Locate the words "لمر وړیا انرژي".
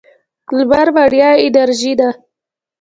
0.57-1.93